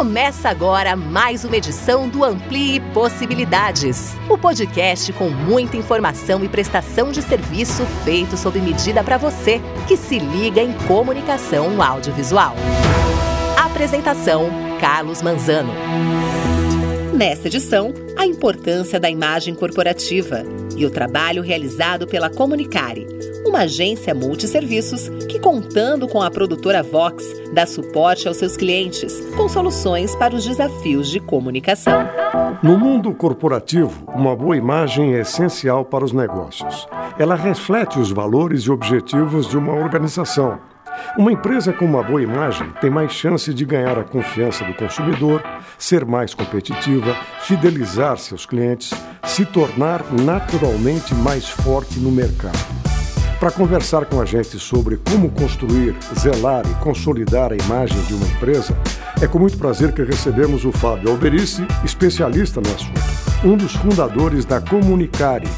[0.00, 7.12] Começa agora mais uma edição do Amplie Possibilidades, o podcast com muita informação e prestação
[7.12, 12.54] de serviço feito sob medida para você que se liga em comunicação audiovisual.
[13.58, 14.48] Apresentação:
[14.80, 15.70] Carlos Manzano.
[17.20, 20.42] Nesta edição, a importância da imagem corporativa
[20.74, 23.06] e o trabalho realizado pela Comunicare,
[23.44, 29.50] uma agência multisserviços que, contando com a produtora Vox, dá suporte aos seus clientes com
[29.50, 32.08] soluções para os desafios de comunicação.
[32.62, 36.88] No mundo corporativo, uma boa imagem é essencial para os negócios.
[37.18, 40.69] Ela reflete os valores e objetivos de uma organização.
[41.16, 45.42] Uma empresa com uma boa imagem tem mais chance de ganhar a confiança do consumidor,
[45.78, 48.92] ser mais competitiva, fidelizar seus clientes,
[49.24, 52.58] se tornar naturalmente mais forte no mercado.
[53.40, 58.26] Para conversar com a gente sobre como construir, zelar e consolidar a imagem de uma
[58.26, 58.76] empresa,
[59.22, 63.00] é com muito prazer que recebemos o Fábio Alberici, especialista no assunto,
[63.42, 65.48] um dos fundadores da Comunicare,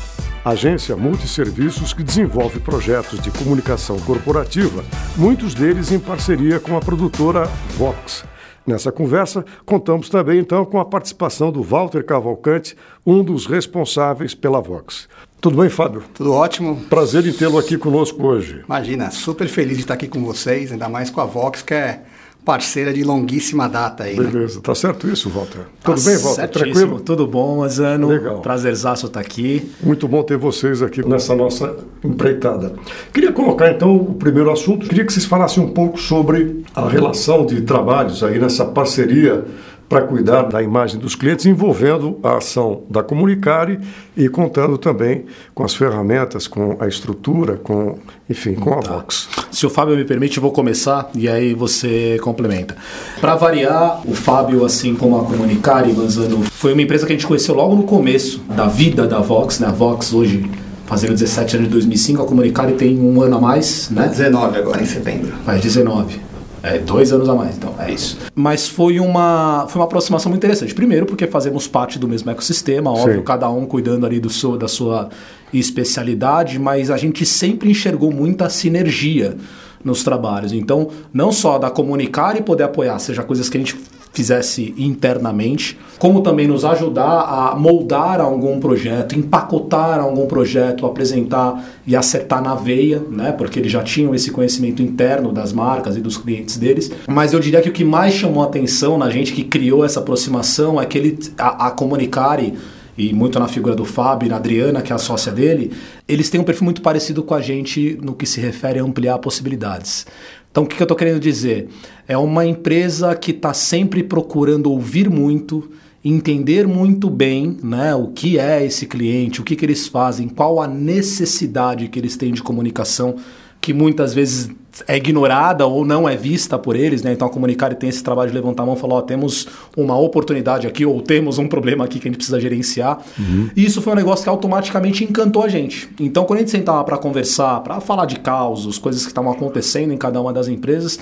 [0.45, 4.85] agência multisserviços que desenvolve projetos de comunicação corporativa,
[5.17, 7.45] muitos deles em parceria com a produtora
[7.77, 8.25] Vox.
[8.67, 14.61] Nessa conversa, contamos também então com a participação do Walter Cavalcante, um dos responsáveis pela
[14.61, 15.09] Vox.
[15.41, 16.05] Tudo bem, Fábio?
[16.15, 16.77] Tudo ótimo.
[16.89, 18.63] Prazer em tê-lo aqui conosco hoje.
[18.65, 22.03] Imagina, super feliz de estar aqui com vocês, ainda mais com a Vox, que é
[22.45, 24.19] parceira de longuíssima data aí.
[24.19, 24.27] Né?
[24.31, 24.61] Beleza, né?
[24.63, 25.61] tá certo isso, Walter?
[25.83, 26.49] Tá Tudo bem, Walter?
[26.49, 27.01] Tranquilo?
[27.01, 28.09] Tudo bom, Mazano?
[28.09, 28.41] Legal.
[28.41, 29.71] Prazerzaço estar aqui.
[29.83, 32.75] Muito bom ter vocês aqui nessa nossa empreitada.
[33.13, 34.89] Queria colocar então o primeiro assunto.
[34.89, 39.45] Queria que vocês falassem um pouco sobre a relação de trabalhos aí nessa parceria
[39.93, 43.79] para cuidar da imagem dos clientes, envolvendo a ação da Comunicare
[44.17, 47.99] e contando também com as ferramentas, com a estrutura, com,
[48.29, 48.93] enfim, com a tá.
[48.93, 49.29] Vox.
[49.51, 52.77] Se o Fábio me permite, eu vou começar e aí você complementa.
[53.21, 57.27] Para variar, o Fábio, assim como a Comunicare, Manzano, foi uma empresa que a gente
[57.27, 59.69] conheceu logo no começo da vida da Vox, né?
[59.69, 60.51] A Vox hoje
[60.87, 64.09] fazendo 17 anos de 2005, a Comunicare tem um ano a mais, né?
[64.09, 65.33] 19 agora em setembro.
[65.45, 66.32] Faz 19.
[66.63, 68.19] É, dois anos a mais, então, é isso.
[68.35, 70.75] Mas foi uma, foi uma aproximação muito interessante.
[70.75, 73.25] Primeiro, porque fazemos parte do mesmo ecossistema, óbvio, Sim.
[73.25, 75.09] cada um cuidando ali do seu, da sua
[75.53, 79.37] especialidade, mas a gente sempre enxergou muita sinergia
[79.85, 80.53] nos trabalhos.
[80.53, 83.77] Então, não só da comunicar e poder apoiar, seja coisas que a gente
[84.13, 91.97] fizesse internamente, como também nos ajudar a moldar algum projeto, empacotar algum projeto, apresentar e
[91.97, 93.33] acertar na veia, né?
[93.33, 96.91] Porque eles já tinham esse conhecimento interno das marcas e dos clientes deles.
[97.09, 100.81] Mas eu diria que o que mais chamou atenção na gente que criou essa aproximação
[100.81, 102.55] é que ele a, a Comunicare
[102.97, 105.73] e muito na figura do Fábio e na Adriana, que é a sócia dele,
[106.07, 109.19] eles têm um perfil muito parecido com a gente no que se refere a ampliar
[109.19, 110.07] possibilidades.
[110.53, 111.69] Então, o que eu estou querendo dizer?
[112.07, 115.71] É uma empresa que está sempre procurando ouvir muito,
[116.05, 120.61] entender muito bem né, o que é esse cliente, o que, que eles fazem, qual
[120.61, 123.17] a necessidade que eles têm de comunicação,
[123.63, 124.51] que muitas vezes
[124.87, 127.13] é ignorada ou não é vista por eles, né?
[127.13, 129.47] Então a Comunicare tem esse trabalho de levantar a mão e falar, ó, temos
[129.77, 132.99] uma oportunidade aqui ou temos um problema aqui que a gente precisa gerenciar.
[133.19, 133.51] Uhum.
[133.55, 135.89] E isso foi um negócio que automaticamente encantou a gente.
[136.01, 139.93] Então quando a gente sentava para conversar, para falar de causos, coisas que estavam acontecendo
[139.93, 140.99] em cada uma das empresas,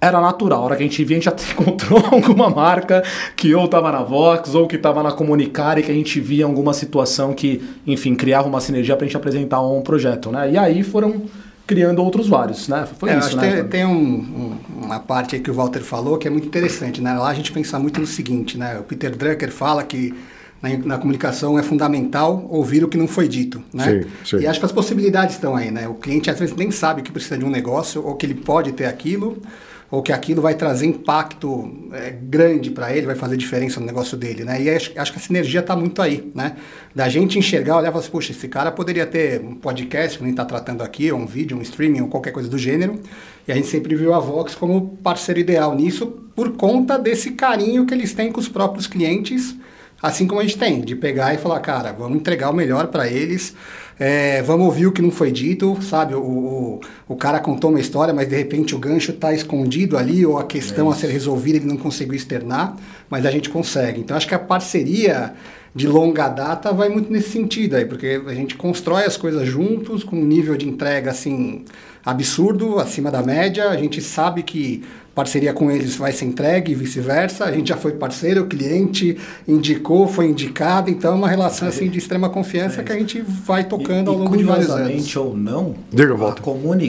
[0.00, 0.62] era natural.
[0.62, 3.02] A hora que a gente via, a gente já encontrou alguma marca
[3.34, 6.72] que ou estava na Vox ou que estava na Comunicare, que a gente via alguma
[6.72, 10.52] situação que, enfim, criava uma sinergia para a gente apresentar um projeto, né?
[10.52, 11.22] E aí foram
[11.66, 12.86] criando outros vários, né?
[12.98, 13.50] Foi é, isso, né?
[13.50, 17.00] Tem, tem um, um, uma parte aí que o Walter falou que é muito interessante,
[17.00, 17.14] né?
[17.14, 18.78] Lá a gente pensa muito no seguinte, né?
[18.78, 20.14] O Peter Drucker fala que
[20.62, 24.02] na, na, comunicação é fundamental ouvir o que não foi dito, né?
[24.02, 24.44] Sim, sim.
[24.44, 25.88] E acho que as possibilidades estão aí, né?
[25.88, 28.72] O cliente às vezes nem sabe que precisa de um negócio ou que ele pode
[28.72, 29.42] ter aquilo
[29.90, 34.16] ou que aquilo vai trazer impacto é, grande para ele, vai fazer diferença no negócio
[34.16, 34.60] dele, né?
[34.60, 36.56] E acho, acho que a sinergia está muito aí, né?
[36.94, 40.24] Da gente enxergar, olhar e falar assim, poxa, esse cara poderia ter um podcast que
[40.24, 43.00] gente está tratando aqui, ou um vídeo, um streaming, ou qualquer coisa do gênero,
[43.46, 47.86] e a gente sempre viu a Vox como parceiro ideal nisso, por conta desse carinho
[47.86, 49.56] que eles têm com os próprios clientes,
[50.02, 53.08] assim como a gente tem, de pegar e falar, cara, vamos entregar o melhor para
[53.08, 53.54] eles,
[53.98, 56.14] é, vamos ouvir o que não foi dito, sabe?
[56.14, 60.24] O, o, o, cara contou uma história, mas de repente o gancho está escondido ali,
[60.24, 62.76] ou a questão é a ser resolvida ele não conseguiu externar,
[63.08, 64.00] mas a gente consegue.
[64.00, 65.34] Então acho que a parceria
[65.74, 70.02] de longa data vai muito nesse sentido aí, porque a gente constrói as coisas juntos,
[70.02, 71.64] com um nível de entrega assim
[72.04, 73.68] absurdo, acima da média.
[73.68, 74.82] A gente sabe que
[75.16, 77.46] parceria com eles vai ser entregue e vice-versa.
[77.46, 79.16] A gente já foi parceiro, o cliente
[79.48, 83.22] indicou, foi indicado, então é uma relação assim de extrema confiança é que a gente
[83.22, 85.16] vai tocando e, ao longo de vários anos.
[85.16, 86.42] ou não, Diga, volta.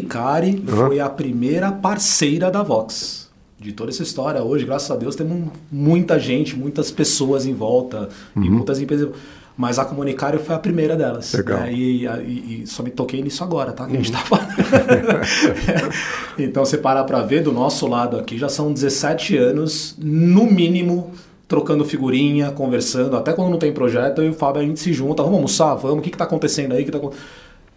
[0.07, 0.87] Comunicare uhum.
[0.87, 3.27] foi a primeira parceira da Vox.
[3.59, 4.41] de toda essa história.
[4.41, 8.43] Hoje, graças a Deus, temos muita gente, muitas pessoas em volta uhum.
[8.43, 9.09] e muitas empresas.
[9.55, 11.33] Mas a Comunicário foi a primeira delas.
[11.33, 11.61] Legal.
[11.61, 11.73] Né?
[11.73, 13.87] E, e, e, só me toquei nisso agora, tá?
[13.87, 14.49] Que a gente tá falando.
[16.37, 21.11] então, você parar para ver, do nosso lado aqui, já são 17 anos, no mínimo,
[21.47, 23.15] trocando figurinha, conversando.
[23.17, 25.23] Até quando não tem projeto, eu e o Fábio, a gente se junta.
[25.23, 25.73] Vamos almoçar?
[25.73, 25.99] Vamos.
[25.99, 26.83] O que está acontecendo aí?
[26.83, 26.99] O que tá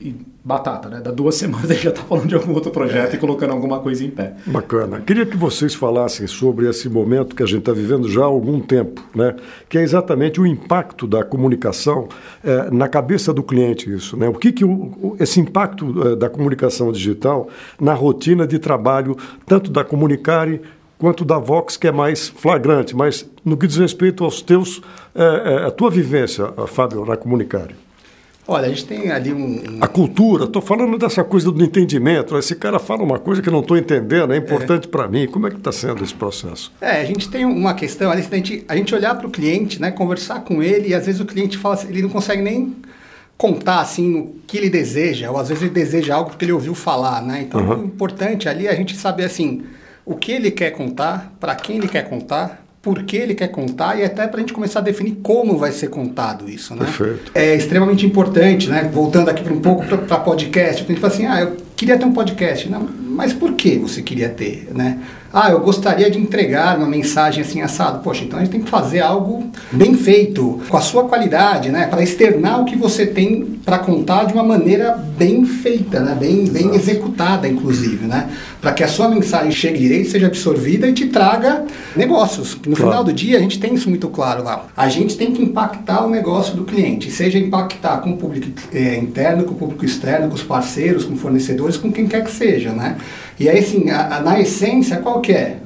[0.00, 1.00] e batata, né?
[1.00, 4.04] Da duas semanas ele já está falando de algum outro projeto e colocando alguma coisa
[4.04, 4.34] em pé.
[4.46, 5.00] Bacana.
[5.00, 8.60] Queria que vocês falassem sobre esse momento que a gente está vivendo já há algum
[8.60, 9.36] tempo, né?
[9.68, 12.08] Que é exatamente o impacto da comunicação
[12.42, 14.28] é, na cabeça do cliente, isso, né?
[14.28, 17.48] O que, que o, esse impacto é, da comunicação digital
[17.78, 19.16] na rotina de trabalho,
[19.46, 20.60] tanto da Comunicare
[20.98, 24.82] quanto da Vox, que é mais flagrante, mas no que diz respeito aos teus,
[25.14, 27.74] é, a tua vivência, Fábio, na Comunicare.
[28.52, 29.78] Olha, a gente tem ali um.
[29.80, 32.36] A cultura, estou falando dessa coisa do entendimento.
[32.36, 34.90] Esse cara fala uma coisa que eu não estou entendendo, é importante é.
[34.90, 35.28] para mim.
[35.28, 36.72] Como é que está sendo esse processo?
[36.80, 39.80] É, a gente tem uma questão ali, a gente, a gente olhar para o cliente,
[39.80, 42.74] né, conversar com ele, e às vezes o cliente fala assim, ele não consegue nem
[43.38, 46.74] contar assim o que ele deseja, ou às vezes ele deseja algo porque ele ouviu
[46.74, 47.42] falar, né?
[47.42, 47.82] Então, uhum.
[47.82, 49.62] o importante ali é a gente saber assim
[50.04, 53.98] o que ele quer contar, para quem ele quer contar, por que ele quer contar
[53.98, 56.86] e até para a gente começar a definir como vai ser contado isso, né?
[56.86, 57.30] Perfeito.
[57.34, 58.88] É extremamente importante, né?
[58.92, 62.06] Voltando aqui para um pouco para podcast, a gente fala assim, ah, eu queria ter
[62.06, 64.98] um podcast, não, mas por que você queria ter, né?
[65.32, 68.00] Ah, eu gostaria de entregar uma mensagem assim assado.
[68.00, 71.86] Poxa, então a gente tem que fazer algo bem feito, com a sua qualidade, né?
[71.86, 76.16] Para externar o que você tem para contar de uma maneira bem feita, né?
[76.18, 78.28] Bem, bem executada, inclusive, né?
[78.60, 82.56] Para que a sua mensagem chegue direito, seja absorvida e te traga negócios.
[82.56, 82.76] No claro.
[82.76, 84.66] final do dia, a gente tem isso muito claro lá.
[84.76, 88.96] A gente tem que impactar o negócio do cliente, seja impactar com o público é,
[88.96, 92.72] interno, com o público externo, com os parceiros, com fornecedores, com quem quer que seja,
[92.72, 92.96] né?
[93.40, 95.56] E aí, sim, a, a, na essência, qual que é?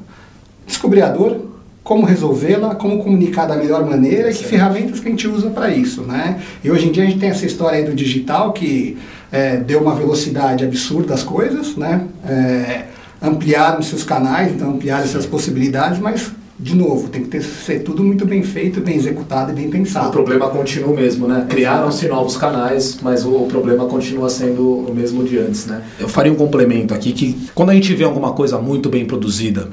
[0.64, 1.40] Descobrir a dor,
[1.82, 5.68] como resolvê-la, como comunicar da melhor maneira e que ferramentas que a gente usa para
[5.68, 6.40] isso, né?
[6.62, 8.96] E hoje em dia a gente tem essa história aí do digital que
[9.32, 12.06] é, deu uma velocidade absurda às coisas, né?
[12.24, 12.84] É,
[13.20, 18.02] ampliaram seus canais, então ampliaram essas possibilidades, mas de novo, tem que ter, ser tudo
[18.04, 20.08] muito bem feito, bem executado e bem pensado.
[20.08, 21.46] O problema continua mesmo, né?
[21.48, 25.82] Criaram-se novos canais, mas o problema continua sendo o mesmo de antes, né?
[25.98, 29.70] Eu faria um complemento aqui que quando a gente vê alguma coisa muito bem produzida,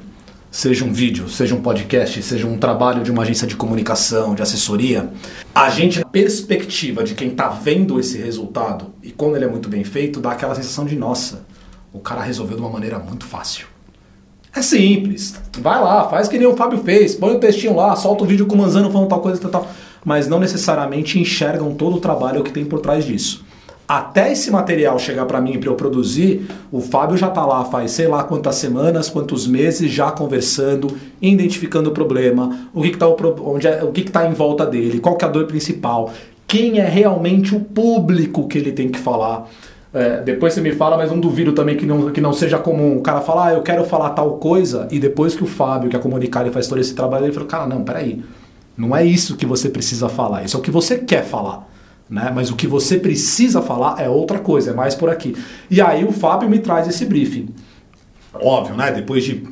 [0.50, 4.42] seja um vídeo, seja um podcast, seja um trabalho de uma agência de comunicação, de
[4.42, 5.10] assessoria,
[5.54, 9.69] a gente, na perspectiva de quem está vendo esse resultado, e quando ele é muito
[9.69, 11.45] bem feito, dá aquela sensação de, nossa,
[11.94, 13.71] o cara resolveu de uma maneira muito fácil.
[14.53, 15.36] É simples.
[15.59, 18.45] Vai lá, faz que nem o Fábio fez, põe o textinho lá, solta o vídeo
[18.45, 19.68] com o Manzano falando tal coisa, tal, tal.
[20.03, 23.45] Mas não necessariamente enxergam todo o trabalho que tem por trás disso.
[23.88, 27.92] Até esse material chegar para mim para eu produzir, o Fábio já está lá faz
[27.92, 33.83] sei lá quantas semanas, quantos meses já conversando, identificando o problema, o que está é,
[33.83, 36.09] o que está em volta dele, qual que é a dor principal,
[36.48, 39.50] quem é realmente o público que ele tem que falar.
[39.94, 42.98] É, depois você me fala, mas não duvido também que não, que não seja comum.
[42.98, 45.96] O cara falar, ah, eu quero falar tal coisa, e depois que o Fábio, que
[45.96, 48.24] é comunicar, ele faz todo esse trabalho, ele fala, cara, não, peraí.
[48.78, 51.70] Não é isso que você precisa falar, isso é o que você quer falar.
[52.10, 52.32] Né?
[52.34, 55.36] Mas o que você precisa falar é outra coisa, é mais por aqui.
[55.70, 57.50] E aí o Fábio me traz esse briefing.
[58.34, 58.92] Óbvio, né?
[58.92, 59.44] Depois de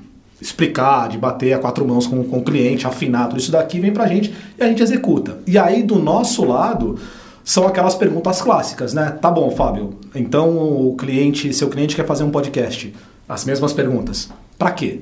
[0.41, 3.91] explicar, de bater a quatro mãos com, com o cliente, afinar tudo isso daqui, vem
[3.91, 5.39] pra gente e a gente executa.
[5.45, 6.97] E aí do nosso lado
[7.49, 9.17] são aquelas perguntas clássicas, né?
[9.19, 9.95] Tá bom, Fábio.
[10.13, 12.93] Então o cliente, seu cliente quer fazer um podcast,
[13.27, 14.29] as mesmas perguntas.
[14.55, 14.99] Para quê?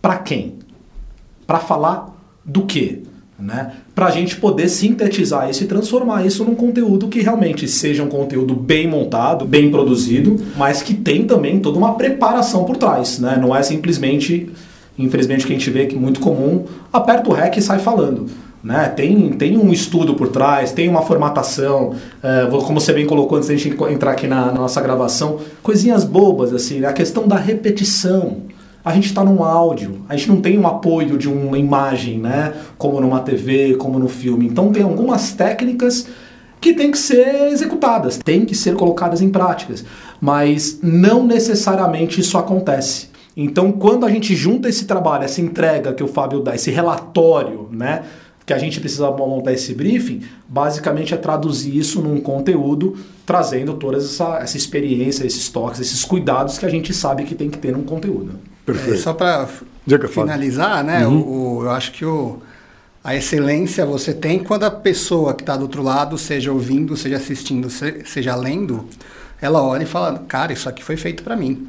[0.00, 0.60] Para quem?
[1.44, 3.00] Para falar do quê?
[3.36, 3.72] Né?
[3.96, 8.08] Para a gente poder sintetizar isso e transformar isso num conteúdo que realmente seja um
[8.08, 13.18] conteúdo bem montado, bem produzido, mas que tem também toda uma preparação por trás.
[13.18, 13.36] Né?
[13.40, 14.48] Não é simplesmente,
[14.96, 18.30] infelizmente, que a gente vê que é muito comum, aperta o REC e sai falando.
[18.62, 18.88] Né?
[18.90, 23.48] Tem, tem um estudo por trás, tem uma formatação, é, como você bem colocou antes
[23.48, 26.86] da gente entrar aqui na, na nossa gravação, coisinhas bobas, assim, né?
[26.86, 28.42] a questão da repetição.
[28.84, 32.52] A gente está num áudio, a gente não tem um apoio de uma imagem, né?
[32.78, 34.46] como numa TV, como no filme.
[34.46, 36.06] Então tem algumas técnicas
[36.60, 39.84] que têm que ser executadas, têm que ser colocadas em práticas,
[40.20, 43.10] mas não necessariamente isso acontece.
[43.36, 47.68] Então, quando a gente junta esse trabalho, essa entrega que o Fábio dá, esse relatório,
[47.72, 48.02] né,
[48.44, 53.98] que a gente precisa montar esse briefing, basicamente é traduzir isso num conteúdo, trazendo toda
[53.98, 57.72] essa, essa experiência, esses toques, esses cuidados que a gente sabe que tem que ter
[57.72, 58.38] num conteúdo.
[58.66, 58.94] Perfeito.
[58.94, 59.48] É, só para
[60.08, 61.06] finalizar, né?
[61.06, 61.20] Uhum.
[61.20, 62.38] O, o, eu acho que o,
[63.02, 67.16] a excelência você tem quando a pessoa que está do outro lado, seja ouvindo, seja
[67.16, 68.86] assistindo, seja lendo,
[69.40, 71.68] ela olha e fala, cara, isso aqui foi feito para mim.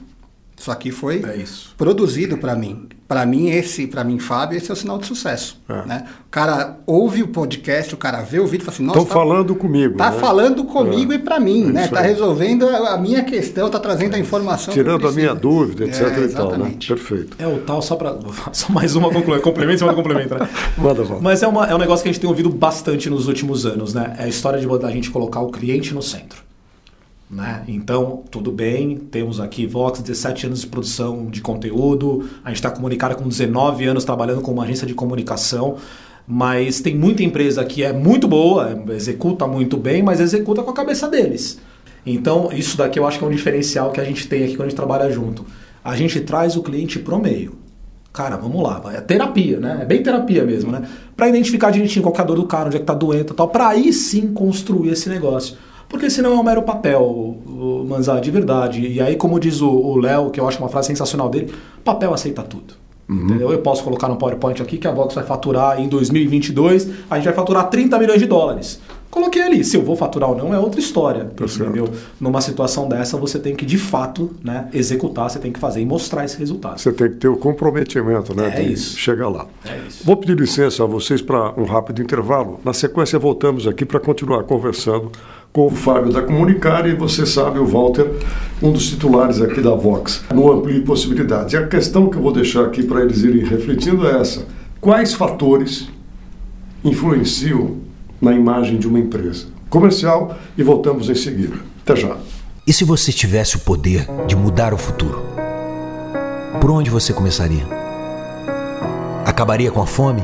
[0.63, 1.43] Isso aqui foi é
[1.77, 2.87] produzido para mim.
[3.05, 5.61] Para mim, esse, para mim, Fábio, esse é o sinal de sucesso.
[5.67, 5.85] É.
[5.85, 6.05] Né?
[6.25, 8.99] O cara ouve o podcast, o cara vê o vídeo e fala assim, nossa.
[8.99, 9.97] Estão tá, falando comigo.
[9.97, 10.17] Tá né?
[10.19, 11.15] falando comigo é.
[11.17, 11.89] e para mim, né?
[11.89, 14.73] Tá resolvendo a, minha questão, tá trazendo a informação.
[14.73, 16.01] Tirando a minha dúvida, etc.
[16.01, 16.73] É, e tal, né?
[16.87, 17.35] Perfeito.
[17.37, 18.17] É o tal, só para.
[18.53, 19.09] Só mais uma
[19.41, 20.47] complemento, só uma complemento, né?
[20.77, 21.19] Manda, manda.
[21.19, 23.93] Mas é, uma, é um negócio que a gente tem ouvido bastante nos últimos anos,
[23.93, 24.15] né?
[24.17, 26.42] É a história de a gente colocar o cliente no centro.
[27.33, 27.63] Né?
[27.67, 32.69] Então, tudo bem, temos aqui Vox, 17 anos de produção de conteúdo, a gente está
[32.69, 35.77] comunicado com 19 anos trabalhando com uma agência de comunicação,
[36.27, 40.73] mas tem muita empresa que é muito boa, executa muito bem, mas executa com a
[40.73, 41.59] cabeça deles.
[42.05, 44.67] Então, isso daqui eu acho que é um diferencial que a gente tem aqui quando
[44.67, 45.43] a gente trabalha junto.
[45.83, 47.55] A gente traz o cliente pro meio.
[48.13, 49.79] Cara, vamos lá, é terapia, né?
[49.81, 50.87] É bem terapia mesmo, né?
[51.17, 53.33] Para identificar direitinho qual é a dor do cara, onde é que tá doente e
[53.33, 55.57] tal, para aí sim construir esse negócio.
[55.93, 57.37] Porque senão é um mero papel,
[57.87, 58.81] Manzar, de verdade.
[58.81, 61.53] E aí, como diz o Léo, que eu acho uma frase sensacional dele,
[61.85, 62.73] papel aceita tudo.
[63.07, 63.25] Uhum.
[63.25, 63.51] Entendeu?
[63.51, 67.25] Eu posso colocar no PowerPoint aqui que a Vox vai faturar em 2022, a gente
[67.25, 68.81] vai faturar 30 milhões de dólares.
[69.11, 69.63] Coloquei ali.
[69.63, 71.25] Se eu vou faturar ou não é outra história.
[71.25, 71.85] Tá entendeu?
[71.85, 72.01] Certo.
[72.19, 75.85] Numa situação dessa, você tem que, de fato, né, executar, você tem que fazer e
[75.85, 76.79] mostrar esse resultado.
[76.79, 78.97] Você tem que ter o comprometimento né, é de isso.
[78.97, 79.45] chegar lá.
[79.63, 80.03] É isso.
[80.03, 82.59] Vou pedir licença a vocês para um rápido intervalo.
[82.65, 85.11] Na sequência, voltamos aqui para continuar conversando
[85.53, 88.11] com o Fábio da Comunicar e você sabe, o Walter,
[88.59, 91.53] um dos titulares aqui da Vox, no Amplie Possibilidades.
[91.53, 94.47] E a questão que eu vou deixar aqui para eles irem refletindo é essa.
[94.81, 95.87] Quais fatores
[96.83, 97.77] influenciam
[98.19, 99.45] na imagem de uma empresa?
[99.69, 101.55] Comercial e voltamos em seguida.
[101.83, 102.17] Até já.
[102.65, 105.21] E se você tivesse o poder de mudar o futuro?
[106.59, 107.63] Por onde você começaria?
[109.23, 110.23] Acabaria com a fome?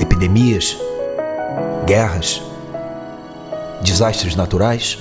[0.00, 0.78] Epidemias?
[1.86, 2.47] Guerras?
[3.80, 4.98] Desastres naturais?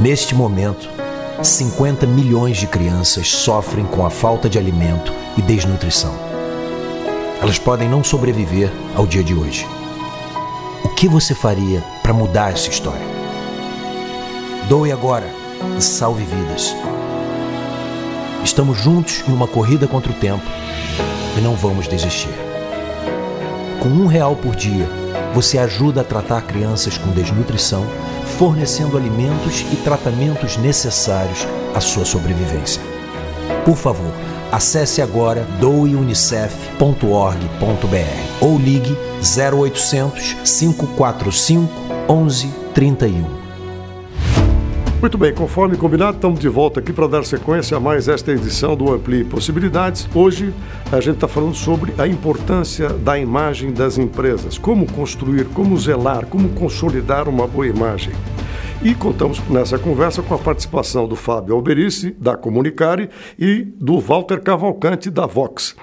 [0.00, 0.88] Neste momento,
[1.42, 6.14] 50 milhões de crianças sofrem com a falta de alimento e desnutrição.
[7.40, 9.66] Elas podem não sobreviver ao dia de hoje.
[10.84, 13.06] O que você faria para mudar essa história?
[14.68, 15.28] Doe agora
[15.76, 16.74] e salve vidas.
[18.44, 20.44] Estamos juntos em uma corrida contra o tempo
[21.36, 22.34] e não vamos desistir.
[23.80, 24.88] Com um real por dia,
[25.34, 27.84] você ajuda a tratar crianças com desnutrição,
[28.38, 32.80] fornecendo alimentos e tratamentos necessários à sua sobrevivência.
[33.64, 34.12] Por favor,
[34.52, 41.68] acesse agora doeunicef.org.br ou ligue 0800 545
[42.08, 43.43] 1131.
[45.04, 48.74] Muito bem, conforme combinado, estamos de volta aqui para dar sequência a mais esta edição
[48.74, 50.08] do Ampli Possibilidades.
[50.14, 50.50] Hoje
[50.90, 56.24] a gente está falando sobre a importância da imagem das empresas, como construir, como zelar,
[56.24, 58.14] como consolidar uma boa imagem.
[58.82, 64.40] E contamos nessa conversa com a participação do Fábio Alberici, da Comunicare, e do Walter
[64.40, 65.76] Cavalcante, da Vox.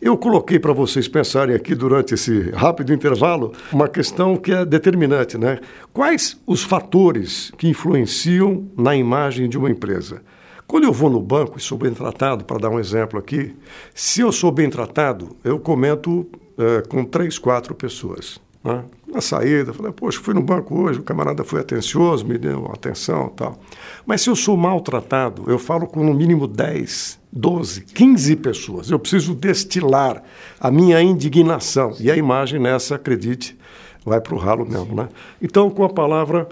[0.00, 5.36] Eu coloquei para vocês pensarem aqui durante esse rápido intervalo uma questão que é determinante,
[5.36, 5.58] né?
[5.92, 10.22] Quais os fatores que influenciam na imagem de uma empresa?
[10.68, 13.56] Quando eu vou no banco e sou bem tratado, para dar um exemplo aqui,
[13.92, 18.40] se eu sou bem tratado, eu comento é, com três, quatro pessoas.
[18.62, 18.84] Né?
[19.10, 23.28] Na saída, falei, poxa, fui no banco hoje, o camarada foi atencioso, me deu atenção
[23.30, 23.58] tal.
[24.04, 28.90] Mas se eu sou maltratado, eu falo com no mínimo 10, 12, 15 pessoas.
[28.90, 30.22] Eu preciso destilar
[30.60, 31.94] a minha indignação.
[31.98, 33.56] E a imagem nessa, acredite,
[34.04, 34.94] vai para o ralo mesmo.
[34.94, 35.08] Né?
[35.40, 36.46] Então, com a palavra,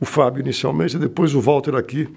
[0.00, 2.08] o Fábio inicialmente, depois o Walter aqui,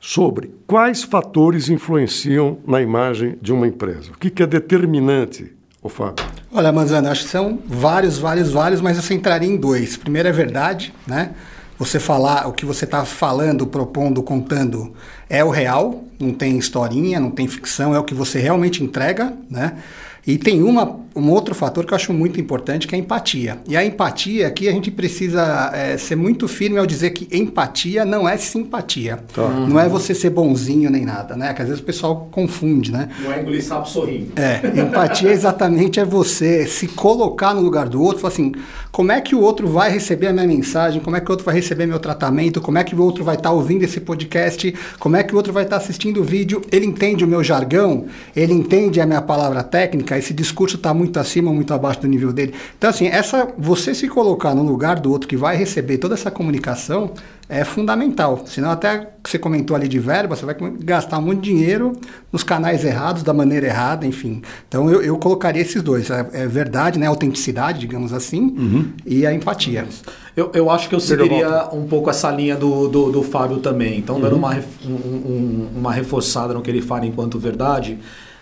[0.00, 4.12] sobre quais fatores influenciam na imagem de uma empresa.
[4.12, 6.24] O que, que é determinante o Fábio?
[6.54, 9.96] Olha, Manzana, acho que são vários, vários, vários, mas eu centraria em dois.
[9.96, 11.30] Primeiro é verdade, né?
[11.78, 14.92] Você falar o que você está falando, propondo, contando
[15.30, 19.32] é o real, não tem historinha, não tem ficção, é o que você realmente entrega,
[19.48, 19.78] né?
[20.26, 23.58] E tem uma, um outro fator que eu acho muito importante, que é a empatia.
[23.68, 28.04] E a empatia aqui a gente precisa é, ser muito firme ao dizer que empatia
[28.04, 29.18] não é simpatia.
[29.34, 29.48] Tá.
[29.48, 31.52] Não é você ser bonzinho nem nada, né?
[31.52, 33.08] Que às vezes o pessoal confunde, né?
[33.20, 34.32] Não é engolir sapo sorrindo.
[34.36, 38.52] É, empatia exatamente é você se colocar no lugar do outro, falar assim,
[38.92, 41.44] como é que o outro vai receber a minha mensagem, como é que o outro
[41.44, 44.72] vai receber meu tratamento, como é que o outro vai estar tá ouvindo esse podcast,
[44.98, 47.42] como é que o outro vai estar tá assistindo o vídeo, ele entende o meu
[47.42, 52.00] jargão, ele entende a minha palavra técnica, técnica, esse discurso está muito acima, muito abaixo
[52.00, 52.54] do nível dele.
[52.76, 56.30] Então, assim, essa, você se colocar no lugar do outro que vai receber toda essa
[56.30, 57.12] comunicação
[57.48, 58.42] é fundamental.
[58.46, 61.92] Senão, até que você comentou ali de verba, você vai gastar muito dinheiro
[62.30, 64.42] nos canais errados, da maneira errada, enfim.
[64.68, 66.10] Então, eu, eu colocaria esses dois.
[66.10, 67.06] É, é verdade, né?
[67.06, 68.92] A autenticidade, digamos assim, uhum.
[69.04, 69.86] e a empatia.
[70.34, 73.98] Eu, eu acho que eu seguiria um pouco essa linha do, do, do Fábio também.
[73.98, 74.38] Então, dando uhum.
[74.38, 77.98] uma, um, uma reforçada no que ele fala enquanto verdade,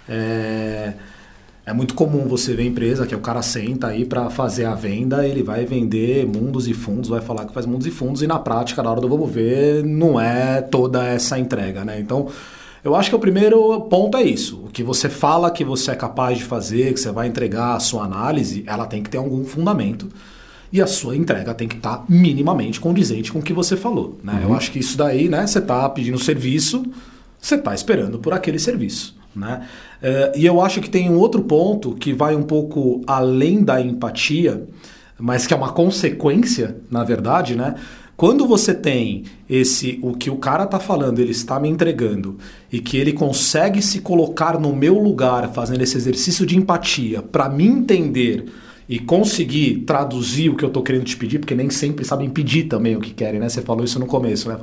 [0.08, 0.92] é,
[1.64, 5.26] é muito comum você ver empresa que o cara senta aí para fazer a venda,
[5.26, 8.38] ele vai vender mundos e fundos, vai falar que faz mundos e fundos, e na
[8.38, 12.00] prática, na hora do vamos ver, não é toda essa entrega, né?
[12.00, 12.28] Então,
[12.82, 14.62] eu acho que o primeiro ponto é isso.
[14.64, 17.80] O que você fala que você é capaz de fazer, que você vai entregar a
[17.80, 20.08] sua análise, ela tem que ter algum fundamento
[20.72, 24.18] e a sua entrega tem que estar tá minimamente condizente com o que você falou.
[24.22, 24.34] Né?
[24.34, 24.42] Uhum.
[24.50, 25.46] Eu acho que isso daí, né?
[25.46, 26.84] Você está pedindo serviço,
[27.40, 29.19] você está esperando por aquele serviço.
[29.34, 29.66] Né?
[30.02, 33.80] Uh, e eu acho que tem um outro ponto que vai um pouco além da
[33.80, 34.66] empatia,
[35.18, 37.74] mas que é uma consequência, na verdade, né?
[38.16, 42.36] Quando você tem esse o que o cara está falando, ele está me entregando
[42.70, 47.48] e que ele consegue se colocar no meu lugar, fazendo esse exercício de empatia para
[47.48, 48.44] me entender
[48.86, 52.64] e conseguir traduzir o que eu estou querendo te pedir, porque nem sempre sabem pedir
[52.64, 53.48] também o que querem, né?
[53.48, 54.58] Você falou isso no começo, né?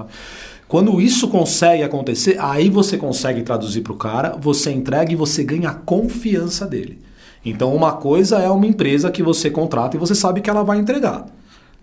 [0.68, 5.44] Quando isso consegue acontecer, aí você consegue traduzir para o cara, você entrega e você
[5.44, 7.00] ganha a confiança dele.
[7.46, 10.78] Então, uma coisa é uma empresa que você contrata e você sabe que ela vai
[10.78, 11.26] entregar.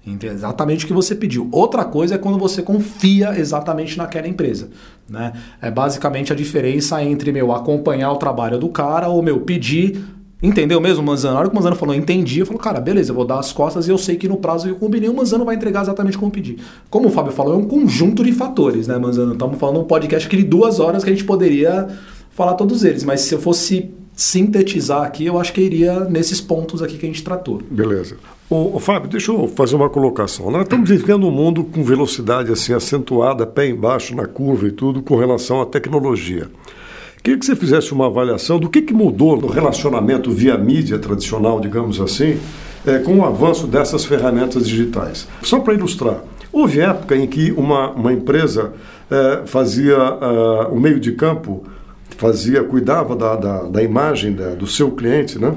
[0.07, 1.49] Exatamente o que você pediu.
[1.51, 4.69] Outra coisa é quando você confia exatamente naquela empresa.
[5.09, 5.33] Né?
[5.63, 10.05] É basicamente a diferença entre meu acompanhar o trabalho do cara ou meu pedir
[10.43, 11.35] Entendeu mesmo, Manzano?
[11.35, 13.53] Na hora que o Manzano falou, entendi, eu falo, cara, beleza, eu vou dar as
[13.53, 16.19] costas e eu sei que no prazo que eu combinei, o Manzano vai entregar exatamente
[16.19, 16.59] como pedi.
[16.91, 19.33] Como o Fábio falou, é um conjunto de fatores, né, Manzano?
[19.33, 21.89] Estamos falando um podcast aqui de duas horas que a gente poderia
[22.31, 26.83] falar todos eles, mas se eu fosse sintetizar aqui, eu acho que iria nesses pontos
[26.83, 27.61] aqui que a gente tratou.
[27.71, 28.17] Beleza.
[28.49, 30.51] Ô, Fábio, deixa eu fazer uma colocação.
[30.51, 35.03] Nós estamos vivendo um mundo com velocidade assim acentuada, pé embaixo na curva e tudo,
[35.03, 36.49] com relação à tecnologia.
[37.25, 41.59] Queria que você fizesse uma avaliação do que, que mudou no relacionamento via mídia tradicional,
[41.59, 42.39] digamos assim,
[42.87, 45.27] é, com o avanço dessas ferramentas digitais.
[45.41, 48.75] Só para ilustrar, houve época em que uma, uma empresa
[49.11, 51.65] é, fazia uh, o meio de campo,
[52.19, 55.55] fazia, cuidava da, da, da imagem da, do seu cliente, né?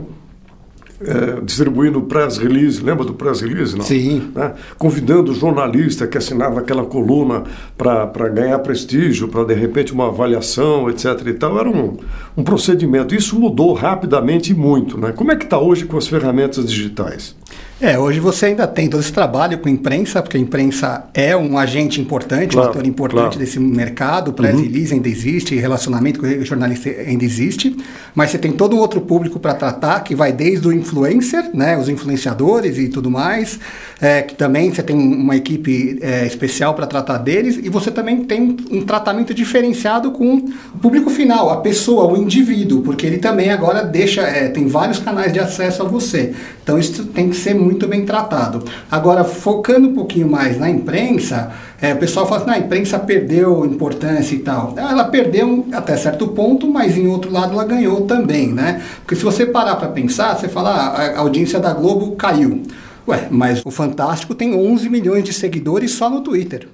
[1.00, 3.75] É, distribuindo press release, lembra do press release?
[3.75, 3.83] Não?
[3.83, 4.31] Sim.
[4.33, 4.53] Né?
[4.77, 7.44] Convidando o jornalista que assinava aquela coluna
[7.77, 11.05] para ganhar prestígio, para de repente uma avaliação, etc.
[11.27, 11.60] e tal.
[11.60, 11.98] Era um,
[12.36, 13.14] um procedimento.
[13.14, 14.98] Isso mudou rapidamente e muito.
[14.98, 15.12] Né?
[15.12, 17.36] Como é que está hoje com as ferramentas digitais?
[17.79, 21.37] É, hoje você ainda tem todo esse trabalho com a imprensa, porque a imprensa é
[21.37, 23.37] um agente importante, claro, um ator importante claro.
[23.37, 24.63] desse mercado, press uhum.
[24.63, 27.77] release ainda existe, relacionamento com o jornalista ainda existe,
[28.16, 31.77] mas você tem todo um outro público para tratar, que vai desde o influencer, né,
[31.77, 33.59] os influenciadores e tudo mais,
[34.01, 38.24] é, que também você tem uma equipe é, especial para tratar deles, e você também
[38.24, 40.37] tem um tratamento diferenciado com
[40.74, 44.98] o público final, a pessoa, o indivíduo, porque ele também agora deixa, é, tem vários
[44.98, 46.33] canais de acesso a você.
[46.68, 48.62] Então isso tem que ser muito bem tratado.
[48.92, 51.50] Agora, focando um pouquinho mais na imprensa,
[51.82, 54.74] é, o pessoal fala assim, a imprensa perdeu importância e tal.
[54.75, 58.82] Ela perdeu até certo ponto, mas em outro lado ela ganhou também, né?
[58.98, 62.64] Porque se você parar para pensar, você fala, ah, a audiência da Globo caiu.
[63.08, 66.68] Ué, mas o Fantástico tem 11 milhões de seguidores só no Twitter.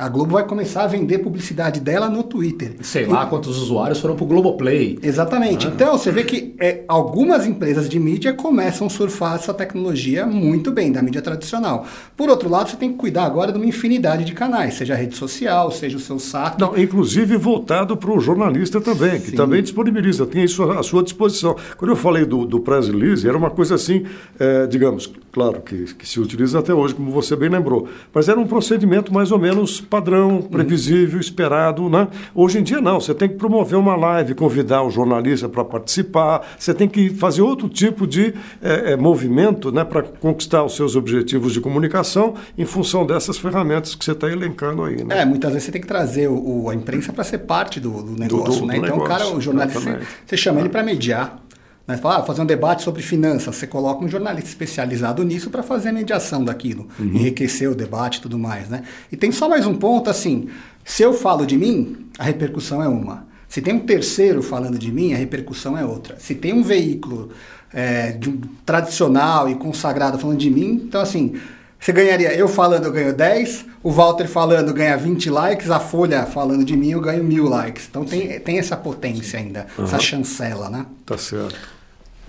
[0.00, 2.76] A Globo vai começar a vender publicidade dela no Twitter.
[2.82, 4.96] Sei lá quantos usuários foram para o Globoplay.
[5.02, 5.66] Exatamente.
[5.66, 5.72] Ah.
[5.74, 10.70] Então, você vê que é, algumas empresas de mídia começam a surfar essa tecnologia muito
[10.70, 11.84] bem, da mídia tradicional.
[12.16, 14.96] Por outro lado, você tem que cuidar agora de uma infinidade de canais, seja a
[14.96, 16.60] rede social, seja o seu saque.
[16.60, 19.36] Não, inclusive voltado para o jornalista também, que Sim.
[19.36, 21.56] também disponibiliza, tem isso à sua disposição.
[21.76, 24.04] Quando eu falei do, do press release, era uma coisa assim,
[24.38, 28.38] é, digamos, claro que, que se utiliza até hoje, como você bem lembrou, mas era
[28.38, 31.88] um procedimento mais ou menos padrão, previsível, esperado.
[31.88, 32.08] Né?
[32.34, 33.00] Hoje em dia, não.
[33.00, 37.42] Você tem que promover uma live, convidar o jornalista para participar, você tem que fazer
[37.42, 42.64] outro tipo de é, é, movimento né, para conquistar os seus objetivos de comunicação em
[42.64, 45.02] função dessas ferramentas que você está elencando aí.
[45.04, 45.20] Né?
[45.20, 48.18] É, muitas vezes você tem que trazer o, a imprensa para ser parte do, do
[48.18, 48.54] negócio.
[48.54, 48.76] Do, do, né?
[48.76, 51.42] então, negócio, o cara, o jornalista, você, você chama ele para mediar.
[51.88, 51.96] Né?
[51.96, 55.88] Fala, ah, fazer um debate sobre finanças, você coloca um jornalista especializado nisso para fazer
[55.88, 57.06] a mediação daquilo, uhum.
[57.06, 58.68] enriquecer o debate e tudo mais.
[58.68, 58.82] Né?
[59.10, 60.48] E tem só mais um ponto, assim,
[60.84, 63.26] se eu falo de mim, a repercussão é uma.
[63.48, 66.16] Se tem um terceiro falando de mim, a repercussão é outra.
[66.18, 67.30] Se tem um veículo
[67.72, 71.40] é, de, tradicional e consagrado falando de mim, então assim,
[71.80, 76.26] você ganharia, eu falando eu ganho 10, o Walter falando ganha 20 likes, a Folha
[76.26, 77.86] falando de mim eu ganho mil likes.
[77.88, 79.84] Então tem, tem essa potência ainda, uhum.
[79.84, 80.84] essa chancela, né?
[81.06, 81.77] Tá certo.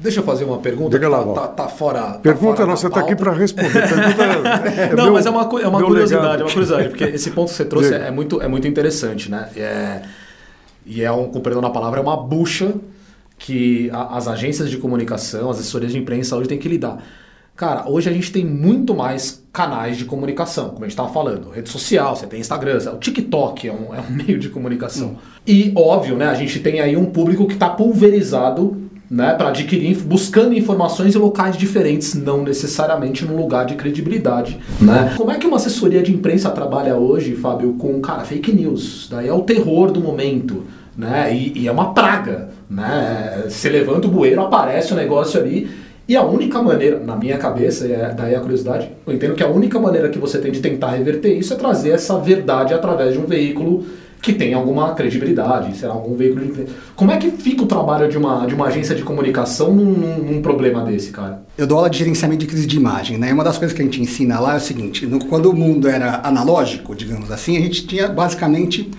[0.02, 2.02] Deixa eu fazer uma pergunta Diga lá, tá, tá, tá, fora.
[2.02, 3.70] Tá pergunta fora não, você está aqui para responder.
[3.80, 7.32] É, é não, meu, mas é uma, é uma curiosidade, é uma curiosidade, porque esse
[7.32, 9.50] ponto que você trouxe é muito, é muito interessante, né?
[9.56, 10.02] É,
[10.86, 12.74] e é um, com perdão na palavra, é uma bucha
[13.38, 17.04] que a, as agências de comunicação, as assessorias de imprensa hoje têm que lidar.
[17.56, 21.50] Cara, hoje a gente tem muito mais canais de comunicação, como a gente estava falando.
[21.50, 25.10] Rede social, você tem Instagram, o TikTok é um, é um meio de comunicação.
[25.10, 25.16] Hum.
[25.46, 29.98] E, óbvio, né, a gente tem aí um público que está pulverizado né, para adquirir,
[29.98, 34.60] buscando informações em locais diferentes, não necessariamente num lugar de credibilidade.
[34.80, 35.14] Né?
[35.18, 39.08] Como é que uma assessoria de imprensa trabalha hoje, Fábio, com cara, fake news?
[39.10, 40.64] Daí é o terror do momento.
[40.96, 41.34] Né?
[41.34, 42.50] E, e é uma praga.
[42.70, 43.46] Né?
[43.48, 45.70] Você levanta o bueiro, aparece o negócio ali
[46.10, 49.48] e a única maneira, na minha cabeça, é daí a curiosidade, eu entendo que a
[49.48, 53.20] única maneira que você tem de tentar reverter isso é trazer essa verdade através de
[53.20, 53.86] um veículo
[54.22, 58.18] que tem alguma credibilidade, será algum veículo de Como é que fica o trabalho de
[58.18, 61.44] uma, de uma agência de comunicação num, num, problema desse, cara?
[61.58, 63.32] Eu dou aula de gerenciamento de crise de imagem, né?
[63.32, 65.88] Uma das coisas que a gente ensina lá é o seguinte, no, quando o mundo
[65.88, 68.92] era analógico, digamos assim, a gente tinha basicamente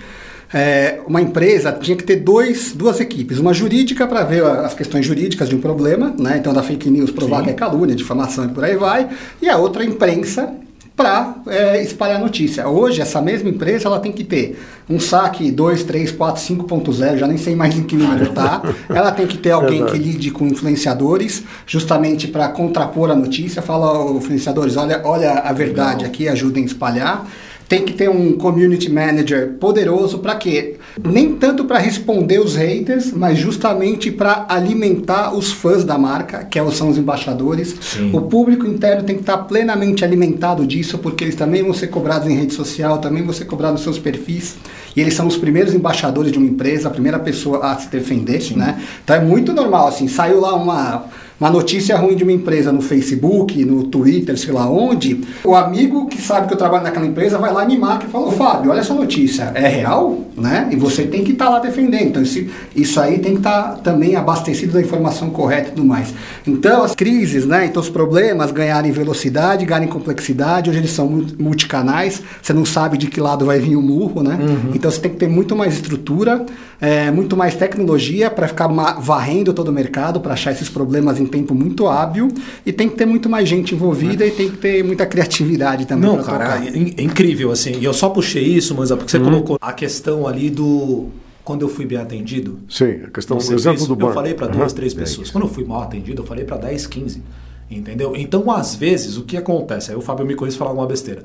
[0.53, 3.39] é, uma empresa tinha que ter dois, duas equipes.
[3.39, 6.39] Uma jurídica para ver as questões jurídicas de um problema, né?
[6.39, 7.45] então da fake news provar Sim.
[7.45, 9.09] que é calúnia, difamação e por aí vai.
[9.41, 10.53] E a outra imprensa
[11.01, 12.69] para é, espalhar notícia.
[12.69, 17.27] Hoje, essa mesma empresa ela tem que ter um saque 2, 3, 4, 5.0, já
[17.27, 18.61] nem sei mais em que número tá.
[18.91, 23.63] Ela tem que ter alguém que lide com influenciadores, justamente para contrapor a notícia.
[23.63, 26.11] Fala, influenciadores, olha, olha a verdade Legal.
[26.11, 27.27] aqui, ajudem a espalhar
[27.71, 30.75] tem que ter um community manager poderoso para quê?
[31.01, 36.59] Nem tanto para responder os haters, mas justamente para alimentar os fãs da marca, que
[36.59, 37.77] é são os embaixadores.
[37.81, 38.11] Sim.
[38.13, 41.87] O público interno tem que estar tá plenamente alimentado disso, porque eles também vão ser
[41.87, 44.57] cobrados em rede social, também vão ser cobrados nos seus perfis.
[44.97, 48.43] E eles são os primeiros embaixadores de uma empresa, a primeira pessoa a se defender,
[48.43, 48.57] Sim.
[48.57, 48.83] né?
[49.05, 51.05] Então é muito normal, assim, saiu lá uma
[51.41, 56.07] uma notícia ruim de uma empresa no Facebook, no Twitter, sei lá onde, o amigo
[56.07, 58.81] que sabe que eu trabalho naquela empresa vai lá me marca e fala, Fábio, olha
[58.81, 60.27] essa notícia, é real?
[60.37, 60.69] Né?
[60.71, 62.09] E você tem que estar tá lá defendendo.
[62.09, 62.45] Então, isso,
[62.77, 66.13] isso aí tem que estar tá também abastecido da informação correta e tudo mais.
[66.47, 67.67] Então, as crises, né?
[67.67, 73.07] Então, os problemas ganharem velocidade, ganharem complexidade, hoje eles são multicanais, você não sabe de
[73.07, 74.39] que lado vai vir o murro, né?
[74.41, 74.73] Uhum.
[74.75, 76.45] Então, você tem que ter muito mais estrutura,
[76.81, 81.30] é, muito mais tecnologia para ficar varrendo todo o mercado, para achar esses problemas em
[81.31, 82.29] tempo muito hábil
[82.67, 84.29] e tem que ter muito mais gente envolvida é.
[84.29, 86.11] e tem que ter muita criatividade também.
[86.11, 87.79] Não, cara, é, é incrível assim.
[87.79, 89.25] E eu só puxei isso, mas é porque você uhum.
[89.25, 91.09] colocou a questão ali do
[91.45, 92.61] quando eu fui bem atendido.
[92.69, 94.11] Sim, a questão do exemplo do banco.
[94.11, 95.31] Eu falei para duas, três pessoas.
[95.31, 97.23] Quando eu fui mal atendido, eu falei para 10, 15.
[97.71, 98.15] Entendeu?
[98.17, 99.91] Então, às vezes, o que acontece?
[99.91, 101.23] Aí o Fábio me conhece falar alguma besteira.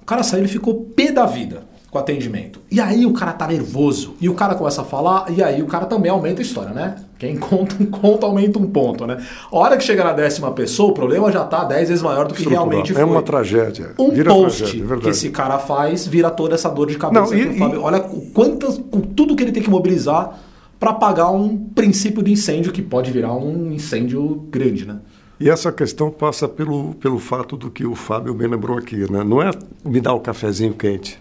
[0.00, 2.60] O cara saiu e ficou pé da vida com atendimento.
[2.70, 4.14] E aí o cara tá nervoso.
[4.20, 6.96] E o cara começa a falar, e aí o cara também aumenta a história, né?
[7.18, 9.24] Quem conta um conto aumenta um ponto, né?
[9.50, 12.34] A hora que chega na décima pessoa, o problema já tá dez vezes maior do
[12.34, 13.02] que realmente foi.
[13.02, 13.92] É uma tragédia.
[13.98, 17.34] Um vira post tragédia, é que esse cara faz vira toda essa dor de cabeça.
[17.34, 17.76] Não, e, e...
[17.78, 18.00] Olha
[18.34, 20.38] quantas, com tudo que ele tem que mobilizar
[20.78, 24.98] para apagar um princípio de incêndio que pode virar um incêndio grande, né?
[25.38, 29.22] E essa questão passa pelo, pelo fato do que o Fábio me lembrou aqui, né?
[29.22, 29.50] Não é
[29.84, 31.20] me dar o um cafezinho quente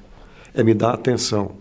[0.56, 1.52] é me dar atenção.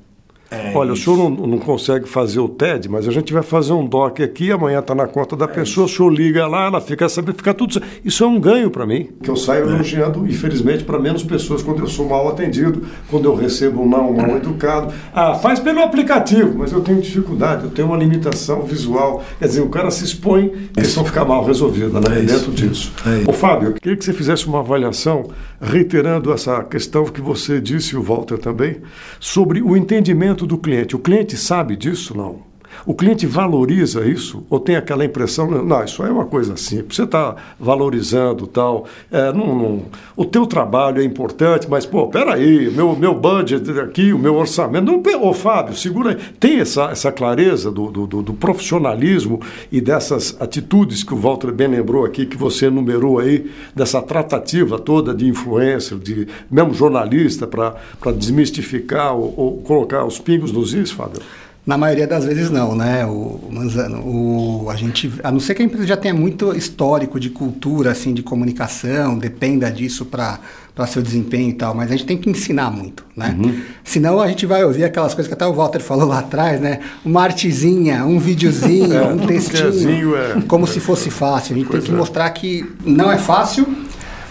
[0.55, 1.11] É Olha, isso.
[1.11, 4.23] o senhor não, não, consegue fazer o TED, mas a gente vai fazer um DOC
[4.23, 5.95] aqui, amanhã está na conta da é pessoa, isso.
[5.95, 7.81] o senhor liga lá, ela fica sabendo, fica tudo.
[8.05, 9.09] Isso é um ganho para mim.
[9.23, 9.75] Que eu saio é.
[9.75, 14.13] elogiando, infelizmente, para menos pessoas quando eu sou mal atendido, quando eu recebo um não
[14.13, 14.93] mal educado.
[15.13, 19.23] Ah, faz pelo aplicativo, mas eu tenho dificuldade, eu tenho uma limitação visual.
[19.39, 22.53] Quer dizer, o cara se expõe e a questão fica mal resolvida né, é dentro
[22.53, 22.93] disso.
[23.07, 27.61] É Ô, Fábio, eu queria que você fizesse uma avaliação, reiterando essa questão que você
[27.61, 28.79] disse, e o Walter também,
[29.19, 30.97] sobre o entendimento do cliente.
[30.97, 32.17] O cliente sabe disso?
[32.17, 32.54] Não.
[32.87, 37.05] O cliente valoriza isso ou tem aquela impressão, não, isso é uma coisa simples, você
[37.05, 39.83] está valorizando tal, é, não, não,
[40.15, 44.85] o teu trabalho é importante, mas, pô, peraí, meu, meu budget aqui, o meu orçamento,
[44.85, 49.41] não, ô Fábio, segura aí, tem essa, essa clareza do, do, do profissionalismo
[49.73, 54.79] e dessas atitudes que o Walter bem lembrou aqui, que você enumerou aí, dessa tratativa
[54.79, 60.91] toda de influencer, de mesmo jornalista, para desmistificar ou, ou colocar os pingos nos is,
[60.91, 61.23] Fábio?
[61.67, 63.99] Na maioria das vezes não, né, o Manzano?
[64.01, 67.91] O, a gente, a não ser que a empresa já tenha muito histórico de cultura,
[67.91, 70.41] assim, de comunicação, dependa disso para
[70.75, 73.37] para seu desempenho e tal, mas a gente tem que ensinar muito, né?
[73.39, 73.61] Uhum.
[73.85, 76.81] Senão a gente vai ouvir aquelas coisas que até o Walter falou lá atrás, né?
[77.05, 81.55] Uma artezinha, um videozinho, é, um textinho, é, como é, se fosse fácil.
[81.55, 81.95] A gente tem que é.
[81.95, 83.65] mostrar que não é fácil,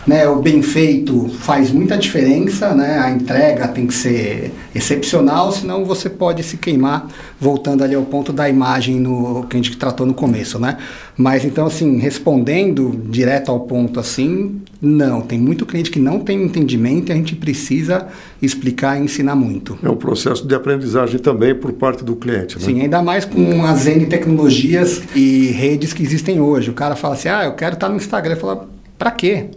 [0.05, 2.99] né, o bem feito faz muita diferença, né?
[2.99, 7.07] A entrega tem que ser excepcional, senão você pode se queimar,
[7.39, 10.77] voltando ali ao ponto da imagem no, que a gente tratou no começo, né?
[11.15, 15.21] Mas então, assim, respondendo direto ao ponto assim, não.
[15.21, 18.07] Tem muito cliente que não tem entendimento e a gente precisa
[18.41, 19.77] explicar e ensinar muito.
[19.81, 22.65] É um processo de aprendizagem também por parte do cliente, né?
[22.65, 26.69] Sim, ainda mais com as N tecnologias e redes que existem hoje.
[26.71, 28.35] O cara fala assim, ah, eu quero estar no Instagram.
[28.35, 29.51] Fala, para quê?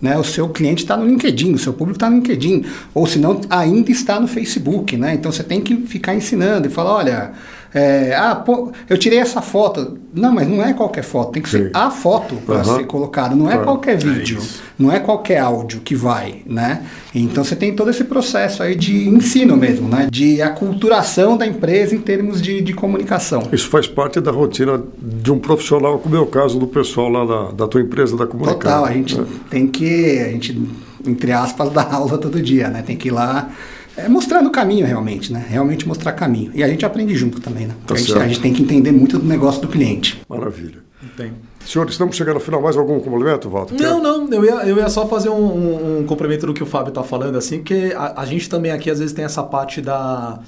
[0.00, 0.18] Né?
[0.18, 3.40] O seu cliente está no LinkedIn, o seu público está no LinkedIn, ou se não,
[3.48, 5.14] ainda está no Facebook, né?
[5.14, 7.32] Então você tem que ficar ensinando e falar, olha,
[7.74, 9.98] é, ah, pô, eu tirei essa foto.
[10.14, 11.70] Não, mas não é qualquer foto, tem que ser Sim.
[11.74, 12.76] a foto para uhum.
[12.76, 16.84] ser colocada, não é qualquer é vídeo, é não é qualquer áudio que vai, né?
[17.12, 20.06] Então você tem todo esse processo aí de ensino mesmo, né?
[20.08, 23.48] De aculturação da empresa em termos de, de comunicação.
[23.52, 27.24] Isso faz parte da rotina de um profissional, como é o caso do pessoal lá
[27.24, 28.60] da, da tua empresa da comunicação.
[28.60, 29.24] Total, a gente é.
[29.50, 30.62] tem que, a gente,
[31.04, 32.82] entre aspas, dar aula todo dia, né?
[32.82, 33.50] Tem que ir lá
[33.96, 35.44] é mostrando o caminho realmente, né?
[35.48, 36.50] Realmente mostrar caminho.
[36.54, 37.74] E a gente aprende junto também, né?
[37.86, 40.20] Tá a, gente, a, gente, tem que entender muito do negócio do cliente.
[40.28, 40.82] Maravilha.
[41.16, 41.32] Tem.
[41.64, 42.60] Senhor, estamos chegando ao final.
[42.60, 43.80] Mais algum complemento, Walter?
[43.80, 44.28] Não, não.
[44.30, 47.02] Eu ia, eu ia só fazer um, um, um complemento do que o Fábio está
[47.02, 50.40] falando, assim, porque a, a, gente também aqui às vezes tem essa parte da,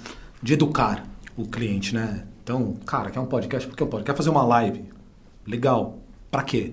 [0.43, 1.05] de educar
[1.37, 2.25] o cliente, né?
[2.43, 3.69] Então, cara, quer um podcast?
[3.69, 4.05] Por que eu posso?
[4.05, 4.85] Quer fazer uma live?
[5.47, 5.99] Legal.
[6.31, 6.73] Para quê?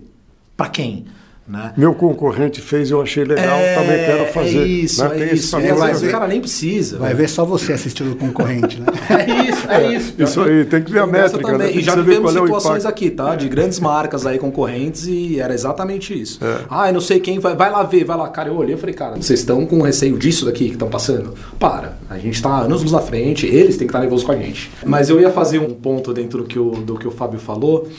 [0.57, 1.05] Para quem?
[1.45, 1.73] Né?
[1.75, 4.60] Meu concorrente fez, eu achei legal, é, também quero fazer.
[4.60, 5.23] É isso, né?
[5.23, 5.58] é isso.
[5.58, 6.97] É, vai ver, o cara nem precisa.
[6.97, 8.88] Vai ver só você assistindo o concorrente, né?
[9.10, 10.13] é isso, é isso.
[10.17, 11.58] Isso aí, tem que ver a métrica.
[11.58, 11.71] Né?
[11.73, 13.36] E já vivemos situações aqui, tá?
[13.36, 16.39] De grandes marcas aí concorrentes e era exatamente isso.
[16.41, 16.60] É.
[16.69, 18.29] Ah, eu não sei quem, vai, vai lá ver, vai lá.
[18.29, 21.34] Cara, eu olhei e falei, cara, vocês estão com receio disso daqui que estão passando?
[21.60, 24.71] Para, a gente está anos na frente, eles têm que estar nervosos com a gente.
[24.86, 27.89] Mas eu ia fazer um ponto dentro do que o, do que o Fábio falou,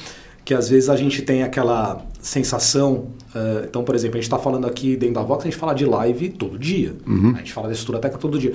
[0.45, 3.07] que às vezes a gente tem aquela sensação.
[3.35, 5.75] Uh, então, por exemplo, a gente está falando aqui dentro da Vox, a gente fala
[5.75, 6.95] de live todo dia.
[7.07, 7.33] Uhum.
[7.35, 8.55] A gente fala da estrutura técnica todo dia.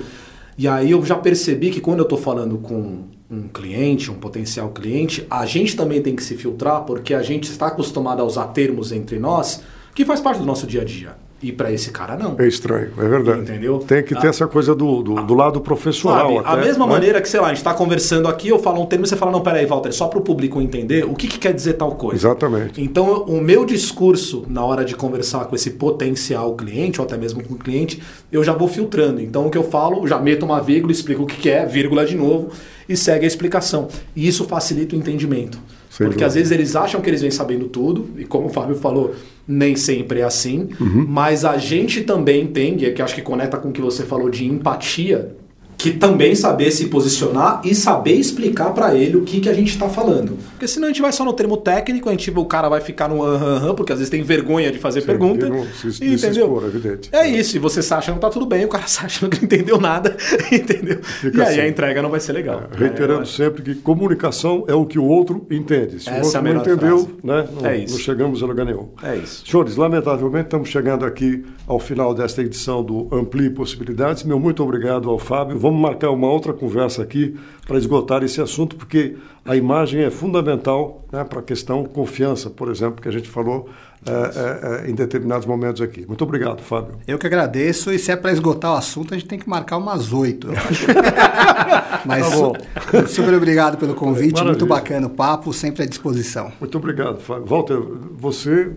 [0.56, 4.70] E aí eu já percebi que quando eu estou falando com um cliente, um potencial
[4.70, 8.48] cliente, a gente também tem que se filtrar, porque a gente está acostumado a usar
[8.48, 9.62] termos entre nós
[9.94, 11.16] que faz parte do nosso dia a dia.
[11.42, 12.36] E para esse cara, não.
[12.38, 13.40] É estranho, é verdade.
[13.40, 13.78] Entendeu?
[13.78, 16.34] Tem que ter ah, essa coisa do, do, do lado profissional.
[16.34, 16.92] Sabe, até, a mesma né?
[16.92, 19.16] maneira que, sei lá, a gente está conversando aqui, eu falo um termo e você
[19.16, 21.92] fala, não, peraí, Walter, só para o público entender o que, que, quer dizer tal
[21.92, 22.16] coisa.
[22.16, 22.82] Exatamente.
[22.82, 27.42] Então, o meu discurso, na hora de conversar com esse potencial cliente, ou até mesmo
[27.42, 29.22] com o cliente, eu já vou filtrando.
[29.22, 32.04] Então, o que eu falo, já meto uma vírgula, explico o que, que é, vírgula
[32.04, 32.50] de novo,
[32.86, 33.88] e segue a explicação.
[34.14, 35.58] E isso facilita o entendimento.
[36.00, 36.26] Sem Porque dúvida.
[36.26, 39.14] às vezes eles acham que eles vêm sabendo tudo, e como o Fábio falou,
[39.46, 41.04] nem sempre é assim, uhum.
[41.06, 44.04] mas a gente também tem, e é que acho que conecta com o que você
[44.04, 45.36] falou de empatia,
[45.80, 49.68] que também saber se posicionar e saber explicar para ele o que, que a gente
[49.68, 50.36] está falando.
[50.50, 53.08] Porque senão a gente vai só no termo técnico, a gente, o cara vai ficar
[53.08, 55.48] no aham, porque às vezes tem vergonha de fazer Sim, pergunta.
[55.48, 56.46] Não, se, se entendeu?
[56.46, 57.08] Expor, evidente.
[57.12, 59.38] É isso, e você está achando que tá tudo bem, o cara está achando que
[59.38, 60.16] não entendeu nada,
[60.50, 61.02] entendeu?
[61.02, 61.60] Fica e aí assim.
[61.60, 62.62] a entrega não vai ser legal.
[62.74, 66.00] É, reiterando é, sempre que comunicação é o que o outro entende.
[66.00, 67.94] Se Essa o é outro é não entendeu, né, não, é isso.
[67.94, 68.88] não chegamos a lugar nenhum.
[69.02, 69.46] É isso.
[69.46, 74.24] Senhores, lamentavelmente estamos chegando aqui ao final desta edição do Amplie Possibilidades.
[74.24, 75.58] Meu muito obrigado ao Fábio.
[75.58, 80.10] Vamos vamos marcar uma outra conversa aqui para esgotar esse assunto, porque a imagem é
[80.10, 83.68] fundamental né, para a questão confiança, por exemplo, que a gente falou
[84.06, 86.04] é, é, é, em determinados momentos aqui.
[86.06, 86.96] Muito obrigado, Fábio.
[87.06, 89.76] Eu que agradeço, e se é para esgotar o assunto, a gente tem que marcar
[89.76, 90.48] umas oito.
[92.04, 92.26] Mas
[92.90, 94.52] tá super obrigado pelo convite, Maravilha.
[94.52, 96.50] muito bacana o papo, sempre à disposição.
[96.58, 97.44] Muito obrigado, Fábio.
[97.46, 97.78] Walter,
[98.16, 98.72] você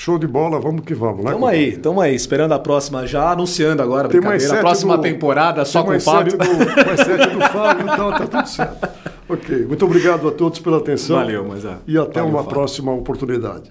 [0.00, 1.30] Show de bola, vamos que vamos, né?
[1.30, 5.02] Tamo aí, tamo aí, esperando a próxima, já anunciando agora, Tem mais a próxima do,
[5.02, 6.38] temporada só com o Fábio.
[6.38, 6.38] Do,
[6.86, 8.88] mais sete do Fábio, então tá tudo certo.
[9.28, 11.16] Ok, muito obrigado a todos pela atenção.
[11.16, 11.76] Valeu, mas é.
[11.86, 12.50] E até Valeu, uma Fábio.
[12.50, 13.70] próxima oportunidade.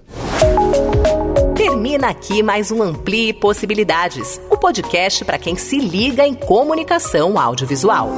[1.90, 8.08] Termina aqui mais um Amplie Possibilidades, o podcast para quem se liga em comunicação audiovisual.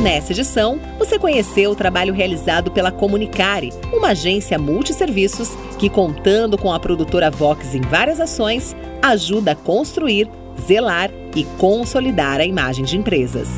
[0.00, 6.72] Nessa edição, você conheceu o trabalho realizado pela Comunicare, uma agência multisserviços que, contando com
[6.72, 10.30] a produtora Vox em várias ações, ajuda a construir,
[10.64, 13.48] zelar e consolidar a imagem de empresas.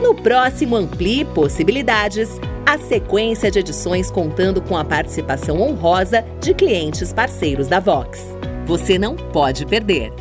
[0.00, 7.12] No próximo Amplie Possibilidades, a sequência de edições contando com a participação honrosa de clientes
[7.12, 8.36] parceiros da Vox.
[8.66, 10.12] Você não pode perder.